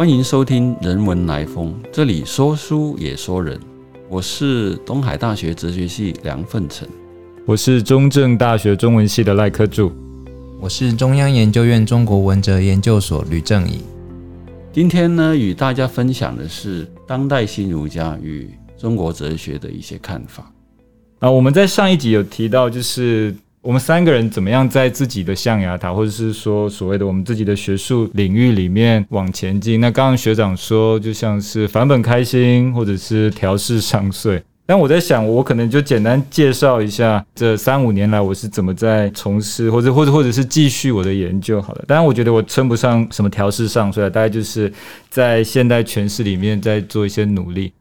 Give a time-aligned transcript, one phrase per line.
[0.00, 3.60] 欢迎收听《人文来风》，这里说书也说人。
[4.08, 6.88] 我是东海大学哲学系梁奋成，
[7.44, 9.92] 我是中正大学中文系的赖科柱，
[10.58, 13.82] 我是中央研究院中国文哲研究所吕正义。
[14.72, 20.50] 今天呢，与大家分享的是当代新儒家与中国哲学的一些看法。
[21.18, 29.78] 啊，我们在上一集有提到，就是我们三个人怎么样在自己的象牙塔，或者是说所谓的我们自己的学术领域里面往前进。
[29.80, 34.42] 那刚刚学长说，就像是返本开心，或者是调试上税。
[34.64, 41.84] 但我在想，我可能就简单介绍一下这三五年来我是怎么在从事，或者或者或者是继续我的研究好了。
[41.86, 44.72] 当然，我觉得我称不上什么调试上税，大概就是
[45.10, 47.72] 在现代诠释里面在做一些努力。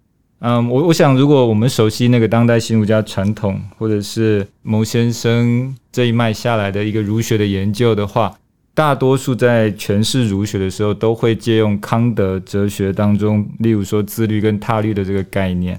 [0.41, 8.33] 嗯，我我想，如果我们熟悉那个当代新儒家传统，或者是牟先生这一脉下来的一个儒学的研究的话，
[8.73, 15.77] 大多数在诠释儒学的时候，都会借用康德哲学当中，例如说自律跟他律的这个概念。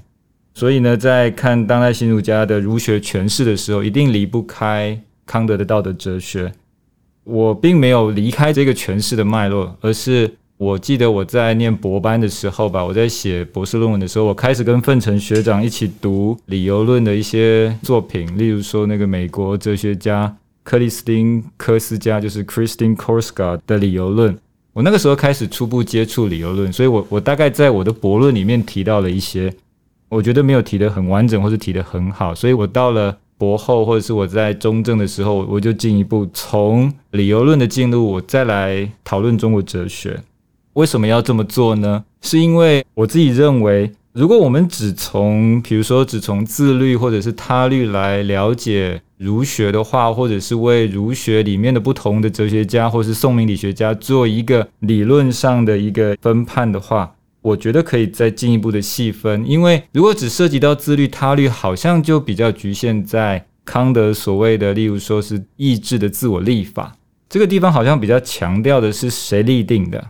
[0.53, 6.51] 所以呢，在看当代新儒家的儒学诠释的时候，一定离不开康德的道德哲学。
[7.23, 10.35] 我并没有离开这个诠释的脉络，而是。
[10.61, 24.37] 我记得我在念博班的时候吧，我在写博士论文的时候，我开始跟奋成学长一起读理由论的一些作品，例如说那个美国哲学家克里斯汀科斯加，就是 Christine k o r s k a 的理由论。
[24.73, 29.51] 我那个时候开始初步接触理由论，所以我我大概在我的博论里面提到了一些，
[30.09, 40.19] 我觉得没有提得很完整或者提得很好，所以我到了博后或者是我在中正的时候，我就进一步从理由论的进入，我再来讨论中国哲学。
[40.73, 42.03] 为什么要这么做呢？
[42.21, 59.43] 是因为我自己认为，如果我们只从，比如说只从自律或者是他律来了解儒学的话，或者是为儒学里面的不同的哲学家或是宋明理学家做一个理论上的一个分判的话，我觉得可以再进一步的细分。
[59.47, 66.95] 因为如果只涉及到自律他律，好像就比较局限在康德所谓的，例如说是意志的自我立法
[67.29, 70.03] 这个地方，好像比较强调的是谁立定的。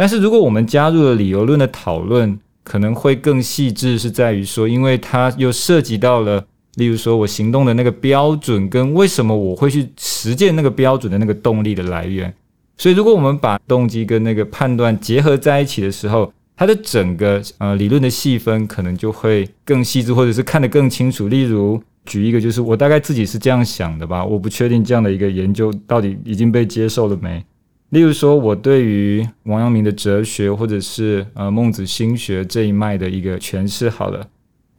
[0.00, 6.42] 但是，如果我们加入了理由论的讨论，可能会更细致，是在于说，因为它又涉及到了，
[6.76, 12.32] 例如说我行动的那个标准，跟为什么我会去实践那个标准的那个动力的来源。
[12.78, 21.28] 所以，如果我们把动机跟那个判断结合在一起的时候，它的整个呃理论的细分可能就会更细致，或者是看得更清楚。
[21.28, 27.44] 例如，举一个，就是我大概自己是这样想的吧，我不确定这样的一个研究到底已经被接受了没。
[27.90, 34.24] 例如说，我对于王阳明的哲学，或者是呃孟子心学这一脉的一个诠释，好了，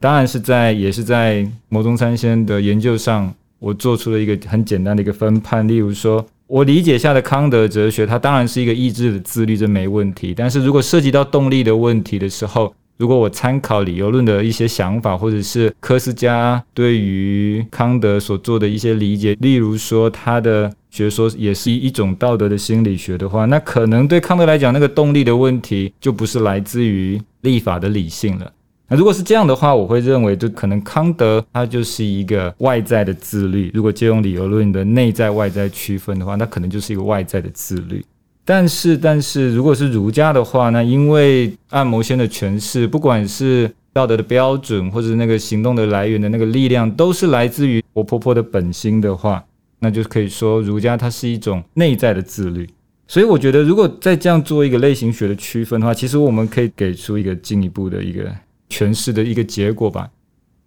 [0.00, 5.68] 当然是在也是在牟宗三先的研究上，我做出了一个很简单的一个分判。
[5.68, 10.32] 例如说，我理解下的康德哲学，它当然是一个意志的自律，这没问题。
[10.34, 20.72] 但是如果涉及到动力的问题的时候，如果我参考理由论的一些想法，或者是科斯嘉对于康德所做的一些理解，例如说他的。
[20.92, 28.52] 学说也是一种道德的心理学的话，那可能对康德来讲，那个动力的问题就不是来自于立法的理性了。
[28.88, 33.70] 那如果是这样的话，我会认为，就可能康德他就是一个外在的自律。
[33.72, 38.04] 如果借用理由论的内在外在区分的话，那可能就是一个外在的自律。
[38.44, 49.42] 但是，但是如果是儒家的话，那因为按摩先的诠释，不管是道德的标准，或者那个行动的来源的那个力量，都是来自于活泼泼的本心的话。
[49.82, 52.68] 那就可以说，儒家它是一种内在的自律。
[53.08, 58.32] 所以我觉得，如果再这样做一个类型学的区分的话，其实我们可以给出一个进一步的一个
[58.70, 60.08] 诠释的一个结果吧。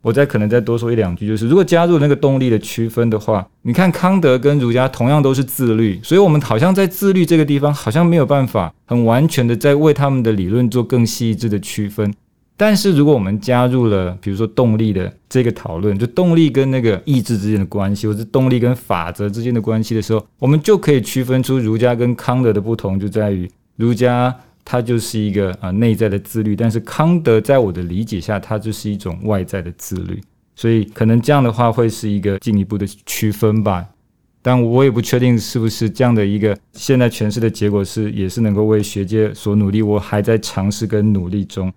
[0.02, 12.14] 我再可能再多说一两句，就是如果加入那个动力的区分的话，你看康德跟儒家同样都是自律，所以我们好像在自律这个地方，好像没有办法很完全的在为他们的理论做更细致的区分。
[12.58, 24.34] 但是，如果我们加入了，比如说动力的这个讨论，就动力跟那个意志之间的关系，或者动力跟法则之间的关系的时候，我们就可以区分出儒家跟康德的不同，就在于儒家
[24.64, 30.22] 它就是一个啊内在的自律，但是康德在我的理解下，它就是一种外在的自律。
[30.56, 33.86] 所以，可能这样的话会是一个进一步的区分吧。
[34.42, 41.74] 但我也不确定是不是这样的一个现在诠释的结果是也是能够为学界所努力，我还在尝试跟努力中。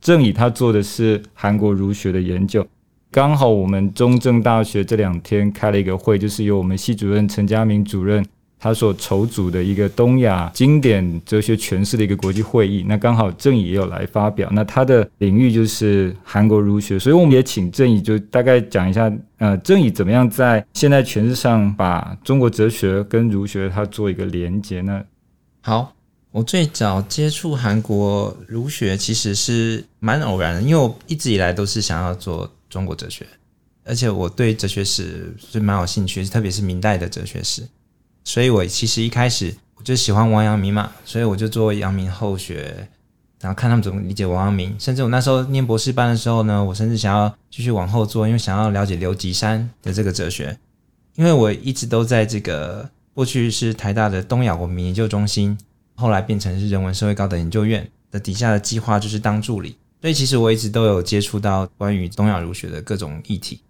[0.00, 2.66] 正以他做的是韩国儒学的研究，
[3.10, 8.24] 刚好我们中正大学这两天开了一个会，就是由我们系主任陈家明主任
[8.58, 12.84] 他所筹组的一个东亚经典哲学诠释的一个国际会议。
[12.86, 25.02] 那刚好正以也有来发表，那他的领域就是韩国儒学，所以我们也请正以就大概讲一下，呃，正以怎么样在现代诠释上把中国哲学跟儒学它做一个连接呢？
[25.62, 25.94] 好。
[26.32, 33.26] 我最早接触韩国儒学其实是蛮偶然的，因为我一直以来都是想要做中国哲学，
[33.84, 37.66] 而且我对哲学史是蛮有兴趣，特别是明代的哲学史，
[38.22, 42.88] 所以我其实一开始我就喜欢王阳明嘛，所以我就做阳明后学，
[43.40, 50.56] 然后看他们怎么理解王阳明，甚至我那时候念博士班的时候呢，我甚至想要继续往后做，因为想要了解刘吉山的这个哲学，
[51.16, 55.58] 因为我一直都在这个过去是台大的东亚文明研究中心。
[56.00, 59.76] 后来变成是人文社会高等研究院的底下的计划，就是当助理。
[60.00, 63.60] 所以其实我一直都有接触到关于东亚儒学的各种议题。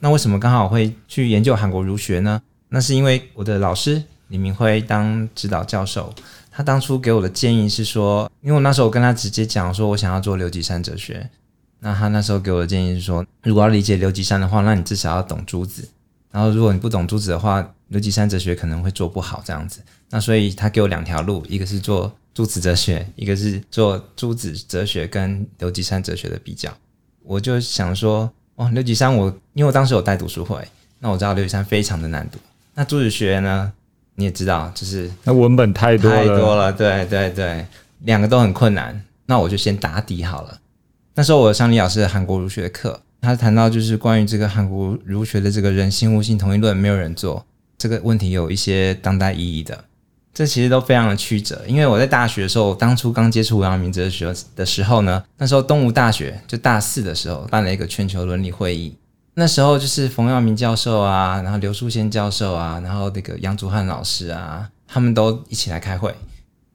[0.00, 2.40] 那为什么刚好会去研究韩国儒学呢？
[2.70, 6.12] 那是因为我的老师李明辉当指导教授，
[6.50, 11.28] 他当初给我的建议是说，因为我那时候跟他直接讲说我想要做刘吉山哲学，
[11.80, 15.86] 那他那时候给我的建议是说，如果要理解刘吉山的话，那你至少要懂朱子。
[16.36, 19.80] 然后如果你不懂朱子的话，刘吉山哲学可能会做不好这样子。
[20.10, 26.70] 那所以他给我两条路，一个是做朱子哲学，一个是做朱子哲学跟刘吉山哲学的比较。
[27.22, 30.62] 我就想说，哦，刘吉山我因为我当时有带读书会，
[30.98, 32.38] 那我知道刘吉山非常的难读。
[32.74, 33.72] 那朱子学呢，
[34.16, 37.66] 你也知道，就是那文本太多太多了，对对对，
[38.00, 39.02] 两个都很困难。
[39.24, 40.58] 那我就先打底好了。
[41.14, 47.44] 那时候我上李老师的韩国儒学课，他谈到就是关于这个韩国儒学的这个人性物性同一论，没有人做
[47.76, 49.84] 这个问题，有一些当代意义的。
[50.32, 58.94] 这其实都非常的曲折，因为我在大学的时候，当初刚接触王阳明哲学的时候呢，那时候东吴大学就大四的时候办了一个全球伦理会议，
[59.34, 66.14] 那时候就是冯耀明教授啊，然后刘树先教授啊，然后那个杨祖汉老师啊，他们都一起来开会。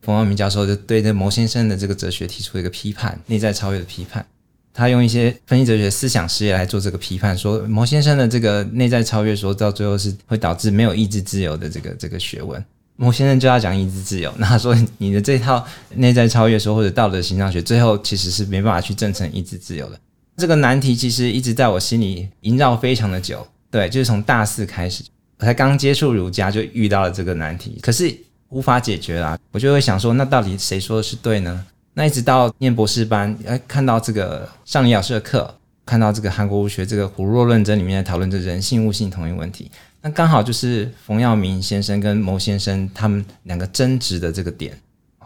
[0.02, 4.26] 冯耀明教授就对这牟先生的这个哲学提出了一个批判，内在超越的批判。
[4.74, 12.64] 他用一些分析哲学思想实验来做这个批判，说牟先生的这个内在超越，说到最后是会导致没有意志自由的这个这个学问。
[12.96, 15.66] 某先生就要讲意志自由， 那他说你的这套
[15.96, 20.00] 内在超越说或者道德形象学，最后其实是没办法去证成意志自由的。
[20.38, 23.46] 这个难题其实一直在我心里萦绕非常的久。
[23.70, 25.04] 对，就是从大四开始，
[25.40, 28.14] 我才刚接触儒家就遇到了这个难题，可是
[28.50, 29.38] 无法解决啦。
[29.52, 31.66] 我就会想说，那到底谁说的是对呢？
[31.94, 35.54] 那一直到念博士班，哎，看到这个上李老师的课，
[35.86, 39.70] 看到这个韩国儒学这个《胡若论真》里面在讨论这人性物性同一问题。
[40.02, 44.76] 那刚好就是冯耀明先生跟牟先生他们两个争执的这个点，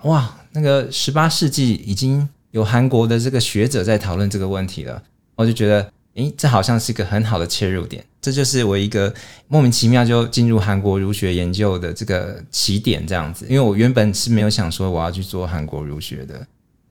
[0.03, 5.01] 哇，那个十八世纪已经有韩国的这个学者在讨论这个问题了，
[5.35, 9.13] 我就觉得，诶，这好像是一个很好的切入点，这就是我一个
[9.47, 16.45] 莫名其妙就进入韩国儒学研究的这个起点，这样子，因为我原本是没有想说我要去做韩国儒学的，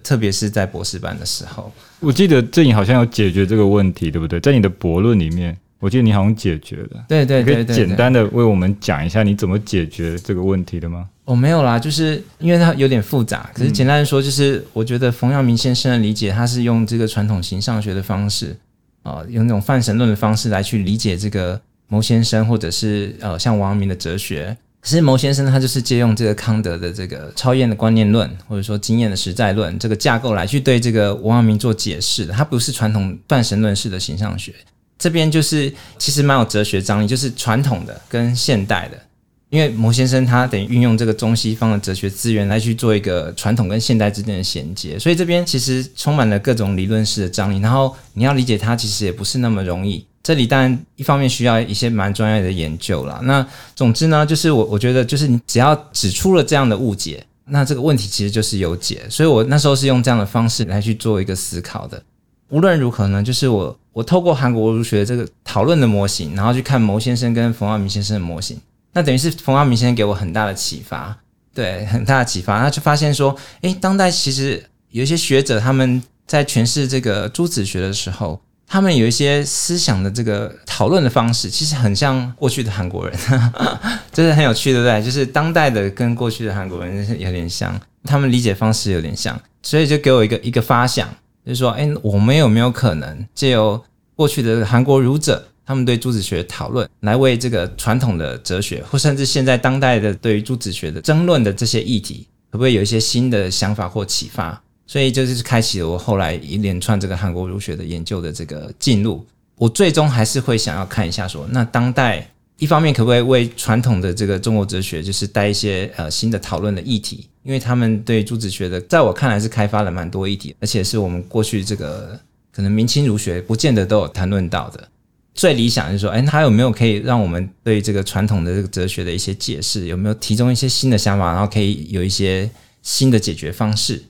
[0.05, 4.39] 特别是在博士班的时候，我记得这你好像有解决这个问题，对不对？
[4.39, 5.57] 在你的博论里面。
[5.81, 11.07] 我记得你好像解决了，对对对对，简单的为我们讲一下你怎么解决这个问题的吗？
[11.27, 18.57] 哦，没有啦，就是因为它有点复杂，可是简单的说，就是我觉得冯耀明先生的理解，他是用这个传统形上学的方式
[19.03, 24.57] 啊，用那种泛神论的方式来去理解这个牟先生，或者是呃像王阳明的哲学。
[24.85, 34.55] 其实牟先生他就是借用这个康德的这个超验的观念论，或者说经验的实在论这个架构来去对这个王阳明做解释的，他不是传统泛神论式的形象学。
[34.99, 39.01] 这边就是其实蛮有哲学张力，就是传统的跟现代的，
[39.49, 47.59] 因为牟先生他等于运用这个中西方的哲学资源来去做一个传统跟现代之间的衔接，所以这边其实充满了各种理论式的张力。
[47.59, 50.07] 然后你要理解它，其实也不是那么容易。
[50.25, 53.21] 这里当然一方面需要一些蛮专业的研究啦。
[53.23, 59.03] 那总之呢，就是我我觉得就是你只要指出了这样的误解，那这个问题其实就是有解。
[59.11, 62.03] 所以我那时候是用这样的方式来去做一个思考的。
[62.49, 68.59] 无论如何呢，就是我我透过韩国儒学这个讨论的模型，然后去看牟先生跟冯耀明先生的模型，
[68.93, 71.15] 那等于是冯耀明先生给我很大的启发，
[71.55, 72.61] 对，很大的启发。
[72.63, 83.17] 那就发现说，诶，当代其实有一些学者他们在诠释这个朱子学的时候，他们有一些思想的这个讨论的方式，其实很像过去的韩国人，
[84.13, 85.03] 这是很有趣，对不对？
[85.03, 91.09] 就是当代的跟过去的韩国人有点像，他们理解方式有点像，所以就给我一个一个发想。
[91.47, 93.79] 就是说，哎，我们有没有可能借由
[94.17, 104.59] 过去的韩国儒者他们对朱子学讨论，来为这个传统的哲学，或甚至现在当代的对于朱子学的争论的这些议题，可不可以有一些新的想法或启发？
[104.87, 109.25] 所以，这就是开启了我后来一连串这个韩国儒学的研究的这个进入。
[109.57, 117.29] 我最终还是会想要看一下，说那当代一方面可不可以为传统的这个中国哲学，就是带一些呃新的讨论的议题？
[117.45, 122.19] 因为他们对朱子学的，在我看来是开发了蛮多议题，而且是我们过去这个
[122.53, 124.89] 可能明清儒学不见得都有谈论到的。
[125.35, 132.49] 最理想就是说，哎，他有没有可以让我们对这个传统的这个哲学的一些解释，有没有提供一些新的想法，然后可以有一些
[132.83, 134.03] 新的解决方式。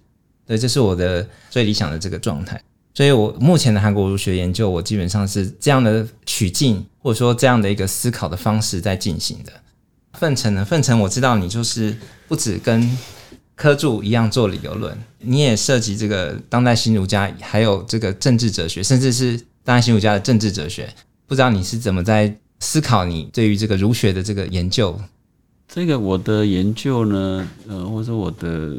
[0.46, 2.60] 对，这是我的最理想的这个状态。
[2.92, 9.52] 所以我目前的韩国儒学研究，我基本上是这样的取径，或者说这样的一个思考的方式在进行的。
[10.12, 10.64] 奋成呢？
[10.64, 11.96] 奋成，我知道你就是
[12.28, 12.96] 不止跟
[13.56, 20.88] 科柱一样做理由论，你也涉及这个当代新儒家，还有这个政治哲学，甚至是当代新儒家的政治哲学。
[21.26, 24.96] 不知道你是怎么在思考你对于这个儒学的这个研究？
[25.66, 28.76] 这个我的研究呢，呃，或者说我的。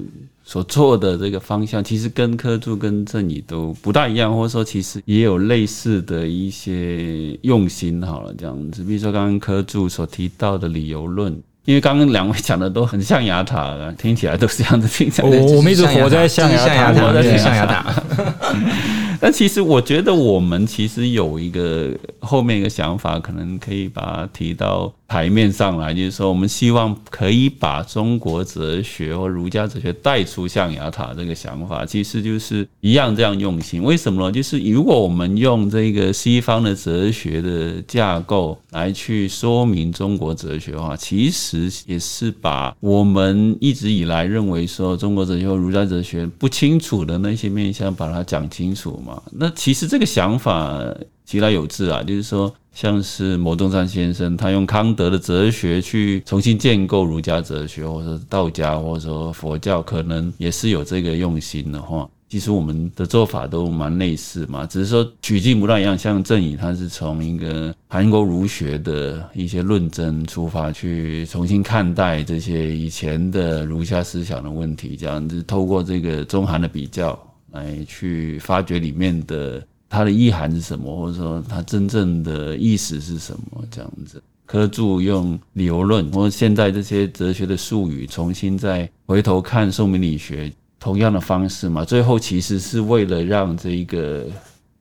[0.47, 7.99] 所做的这个方向，其实跟科助跟正宇都不大一样，或者说其实也有类似的一些用心。
[8.01, 11.33] 好了，这样子，比如说刚刚科助所提到的理由论，
[11.65, 15.27] 因为刚刚两位讲的都很象牙塔，听起来都是这样子听起来。
[15.27, 17.91] 我我们一直活在象牙塔，活在象牙塔。
[19.25, 21.89] 但其实我觉得我们其实有一个
[22.19, 24.93] 后面一个想法，可能可以把它提到。
[25.07, 33.83] 台面上来，就是说，我们希望可以把中国哲学或儒家哲学带出象牙塔这个想法，其实就是一样这样用心。
[33.83, 34.31] 为什么呢？
[34.31, 49.21] 就是如果我们用这个西方的哲学的架构来去说明中国哲学的话，其实也是把我们一直以来认为说中国哲学或儒家哲学不清楚的那些面向，把它讲清楚嘛。
[49.31, 50.79] 那其实这个想法
[51.25, 52.53] 其来有致啊，就是说。
[52.75, 62.05] 像是牟宗三先生，他用康德的哲学去重新建构儒家哲学，或者道家，或者说佛教，可能也是有这个用心的话。
[62.27, 65.97] 其实我们的做法都蛮类似嘛，只是说取径不太一样。
[65.97, 77.17] 像郑宇，他是从一个韩国儒学的一些论证出发，去重新看待这些以前的儒家思想的问题，这样子透过这个中韩的比较
[77.51, 79.65] 来去发掘里面的。
[79.87, 83.63] 它的意涵是什么，或者说它真正的意思是什么？
[83.71, 91.83] 这样子，科著用理由论，或者现在这些哲学的术语，重新再回头看宋明理学，同样的方式嘛。
[91.83, 94.25] 最后其实是为了让这一个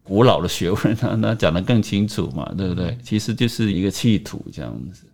[0.02, 2.96] 古老的学问， 让它讲得更清楚嘛，对不对？
[3.02, 5.04] 其实就是一个企图这样子。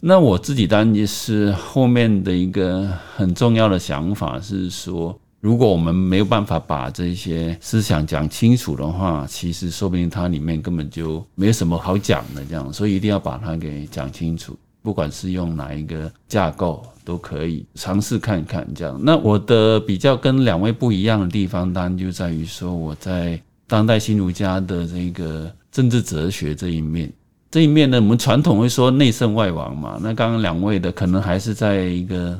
[0.00, 5.18] 那我自己当然也是后面的一个很重要的想法是说。
[5.40, 12.44] 如果我们没有办法把这些思想讲清楚的话，其实说不定它里面根本就没有什么好讲的。
[12.44, 14.58] 这样，所以一定要把它给讲清楚。
[14.88, 18.66] 不管是用哪一个架构都可以尝试看看。
[18.74, 27.12] 这样，那我的比较跟两位不一样的地方，当然就在于说我在当代新儒家的这个政治哲学这一面，
[27.50, 29.98] 这一面呢，我们传统会说内圣外王嘛。
[30.00, 32.38] 那刚刚两位的可能还是在一个。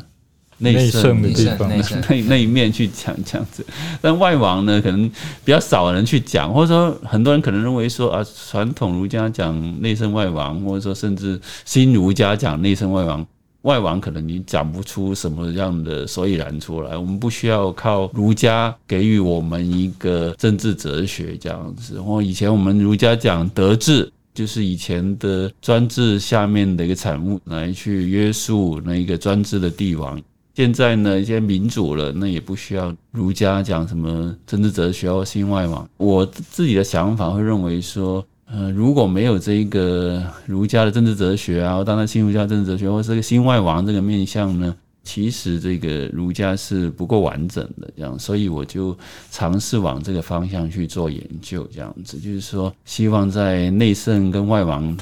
[0.59, 1.69] 内圣的地方，
[2.09, 3.65] 那那一面去讲这样子，
[4.00, 5.09] 但外王呢，可能
[5.45, 13.25] 比较少人去讲，或者说很多人可能认为说啊，传统儒家讲内圣外王，或者说甚至新儒家讲内圣外王，
[13.62, 16.97] 外王可能你讲不出什么样的所以然出来。
[16.97, 30.21] 我们不需要靠儒家给予我们一个政治哲学这样子，或以前我们儒家讲德治，就是以前的专制下面的一个产物，来去约束那一个专制的帝王。
[30.59, 35.88] 现在呢，一些民主了，那也不需要儒家讲什么政治哲学或新外王。
[35.99, 44.75] 我自己的想法会认为说，呃，如果没有这一个儒家的政治哲学啊，当然新儒家政治哲学或这个新外王这个面向呢，
[45.05, 47.88] 其实这个儒家是不够完整的。
[47.97, 48.99] 这样，所以我就
[49.31, 54.99] 尝试往这个方向去做研究，这样子就是说，希望在内圣跟外王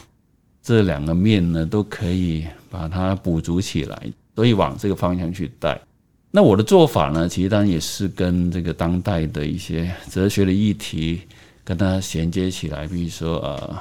[0.63, 4.13] 这两个面呢，都可以把它补足起来。
[4.37, 5.81] 所以往这个方向去带，
[6.31, 11.23] 那我的做法呢，其实当然也是跟这个当代的一些哲学的议题
[11.65, 13.75] 跟它衔接起来，比如说呃，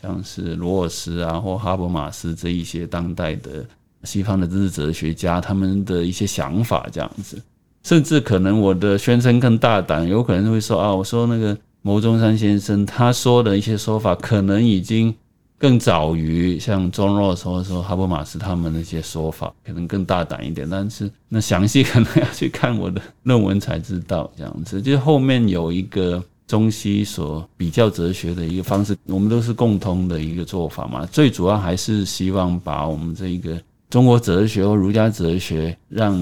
[0.00, 3.62] 像是罗尔斯啊或哈伯马斯这一些当代的
[4.04, 7.38] 西方的知识哲学家他们的一些想法这样子，
[7.82, 15.14] 甚至可能我的宣称更大胆，有可能会说啊，我说那个牟中山先生他说的一些说法，可能已经。
[15.58, 24.30] 更早于像中若说说哈伯马斯他们那些说法，可能更大胆一点，但是那详细可能要去看我的论文才知道。
[24.36, 31.04] 这样子，就是后面有一个中西所比较哲学的一个方式，我们都是共通的一个做法嘛。
[31.06, 33.60] 最主要还是希望把我们这一个
[33.90, 36.16] 中国哲学或儒家哲学，让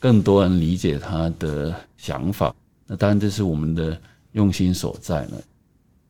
[0.00, 2.52] 更多人理解他的想法。
[2.86, 3.96] 那当然这是我们的
[4.32, 5.32] 用心所在了。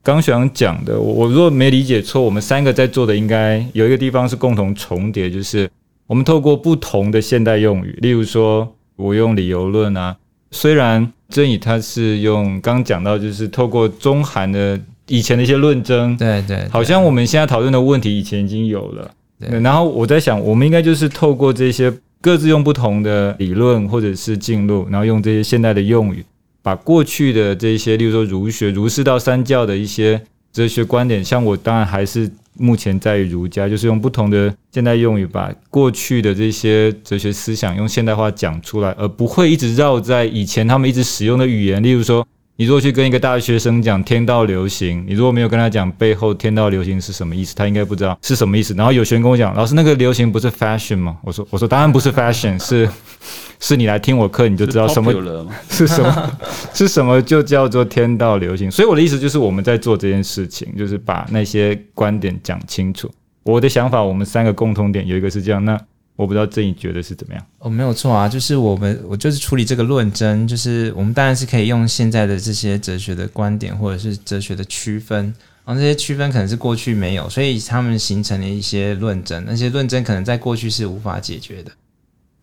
[0.02, 5.71] 刚想讲的，我我如果没理解错，我们三个在做的应该有一个地方是共同重叠，就是
[6.09, 10.16] 我们透过不同的现代用语，例如说我用理由论啊，
[10.50, 26.25] 虽然真以他是用刚讲到，就是透过中韩的以前的一些论争，对对，好像我们现在讨论的问题以前已经有了，对，然后我在想，我们应该就是透过这些各自用不同的理论或者是进入，然后用这些现代的用语，
[26.62, 42.26] 把过去的这些，例如说儒学、儒释道三教的一些哲学观点，像我当然还是目前在于儒家，就是用不同的现代用语，把过去的这些哲学思想用现代化讲出来，而不会一直绕在以前他们一直使用的语言，例如说。
[42.56, 48.75] 你如果去跟一个大学生讲天道流行，你如果没有跟他讲背后天道流行是什么意思，他应该不知道是什么意思。
[48.75, 51.16] 然后有学员跟我讲，老师那个流行不是 fashion 吗？
[51.23, 52.88] 我说我说当然不是 fashion，是
[53.59, 55.12] 是你来听我课你就知道什么
[55.71, 56.38] 是什么
[56.75, 58.71] 是什么就叫做天道流行。
[58.71, 63.11] 所以我的意思就是我们在做这件事情，就是把那些观点讲清楚。
[63.44, 65.80] 我的想法，我们三个共同点有一个是这样，那。
[66.14, 67.47] 我不知道这你觉得是怎么样？
[67.59, 81.73] 哦，没有错啊，就是我们我就是处理这个论争，就是我们当然是可以用现在的这些哲学的观点或者是哲学的区分，然后这些区分可能是过去没有，所以他们形成了一些论争，那些论争可能在过去是无法解决的。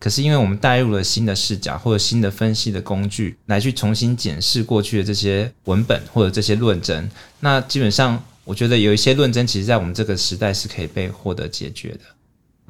[0.00, 7.08] 可是因为我们带入了新的视角或者新的分析的工具，来去重新检视过去的这些文本或者这些论争，
[7.40, 12.00] 那基本上我觉得有一些论争，其实在我们这个时代是可以被获得解决的。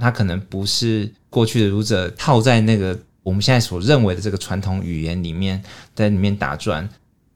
[0.00, 5.62] 它可能不是过去的儒者套在那个我们现在所认为的这个传统语言里面，
[5.94, 6.88] 在里面打转，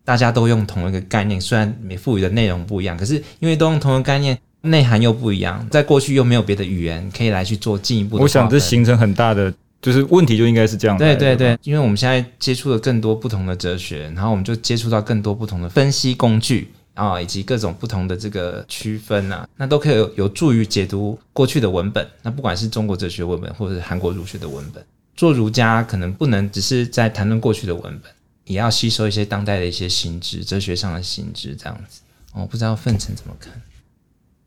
[0.04, 8.22] 大家都用同一个概念，虽然每赋予的内容不一样，可是因为都用同一个概念，内涵又不一样，在过去又没有别的语言可以来去做进一步的。
[8.22, 9.52] 我想这形成很大的
[9.82, 10.96] 就是问题，就应该是这样。
[10.96, 16.70] 对对对，因为我们现在接触了更多不同的哲学，然后我们就接触到更多不同的分析工具。
[16.94, 22.06] 啊，以及各种不同的这个区分啊，那都可以有有助于解读过去的文本。
[22.22, 24.84] 那不管是中国哲学文本，或者是韩国儒学的文本，
[25.16, 28.12] 做儒家可能不能只是在谈论过去的文本，
[28.44, 32.00] 也要吸收一些当代的一些心智，哲学上的心智这样子。
[32.32, 33.52] 我不知道奋成怎么看。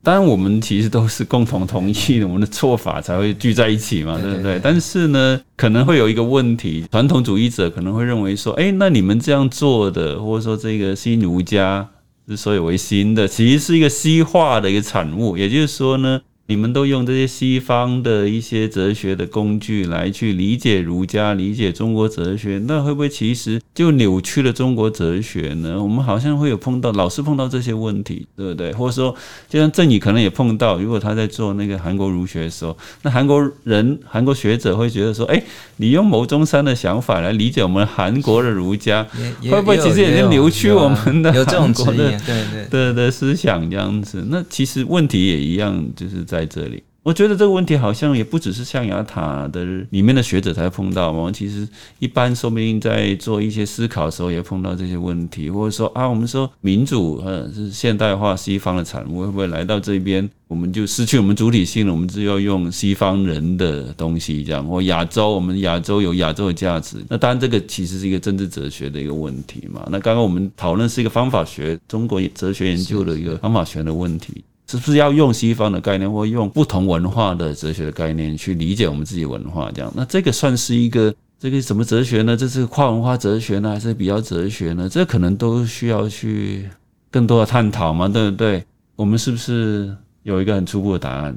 [0.02, 4.58] 当然，我们其实都是共同同意的，我们的做法才会聚在一起嘛，对不对？
[4.62, 11.86] 但是呢，可能会有一个问题，传统主义者可能会认为说，哎，那你们这样做的，或者说这个新儒家。
[12.28, 15.38] 之所以为新的，其实是一个西化的一个产物。
[15.38, 16.20] 也就是说呢。
[16.50, 25.76] 你们都用这些西方的一些哲学的工具来去理解儒家、理解中国哲学，那会不会其实就扭曲了中国哲学呢？
[25.82, 28.72] 我们好像会有碰到，老是碰到这些问题，对不对？
[28.72, 29.14] 或者说，
[29.46, 35.42] 就像郑宇可能也碰到，如果他在做那个韩国儒学的时候，那韩国人、韩国学者会觉得说：“哎，
[35.76, 39.06] 你用牟中山的想法来理解我们韩国的儒家，
[39.42, 46.37] 会不会其实也是扭曲我们的韩国的对对的的思想这样子？”那其实问题也一样，就是在。
[46.38, 51.32] 在这里，我觉得这个问题好像也不只是象牙塔的里面的学者才碰到嘛。
[51.32, 51.66] 其实
[51.98, 61.92] 一般说不定在做一些思考的时候也碰到这些问题，或者说啊，我们说民主呃是现代化西方的产物，会不会来到这边我们就失去我们主体性了？
[61.92, 66.96] 我们只要用西方人的东西这样，或亚洲，我们亚洲有亚洲的价值。
[67.08, 69.86] 那当然这个其实是一个政治哲学的一个问题嘛。
[69.90, 74.44] 那刚刚我们讨论是一个方法学，中国哲学研究的一个方法学的问题。
[74.70, 79.70] 是不是要用西方的概念，或用不同文化的哲学的概念去理解我们自己文化？
[79.72, 82.36] 这样，那这个算是一个这个什么哲学呢？
[82.36, 84.86] 这是跨文化哲学呢，还是比较哲学呢？
[84.86, 86.68] 这可能都需要去
[87.10, 88.62] 更多的探讨嘛，对不对？
[88.94, 91.34] 我们是不是有一个很初步的答案？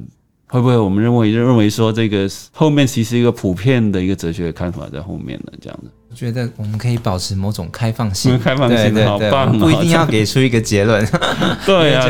[0.48, 5.54] 会不会我们认为认为说这个后面其实一个普遍的一个哲学的看法在后面呢？
[5.62, 5.89] 这样子？
[6.12, 11.08] 我觉得我们可以保持某种开放性，开放性好棒，不一定要给出一个结论。
[11.65, 12.06] 对啊，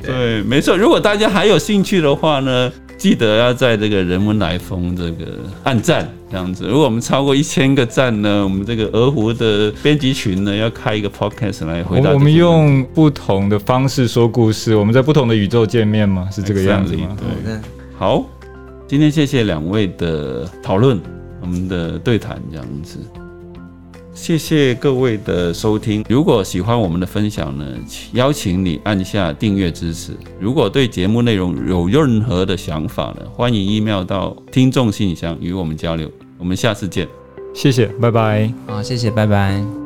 [0.00, 0.76] 对，没错。
[0.76, 6.64] 如果大家还有兴趣的话呢，记得要在这个人文来风这个按赞这样子。
[6.68, 12.12] 如果我们超过一千个赞呢，我们这个鹅湖的编辑群呢要开一个 podcast 来回答。
[12.12, 16.28] 我们用不同的方式说故事，我们在不同的宇宙见面吗？
[16.32, 17.16] 是这个样子吗？
[17.44, 17.58] 对，
[17.98, 18.24] 好，
[18.86, 21.00] 今天谢谢两位的讨论，
[21.40, 22.96] 我们的对谈这样子。
[24.12, 26.04] 谢谢各位的收听。
[26.08, 27.64] 如果喜欢我们的分享呢，
[28.12, 30.12] 邀请你按下订阅支持。
[30.38, 36.10] 如果对节目内容有任何的想法呢，欢迎 email 到听众信箱与我们交流。
[36.38, 37.08] 我们下次见，
[37.54, 38.52] 谢谢，拜拜。
[38.66, 39.79] 好，谢谢，拜拜。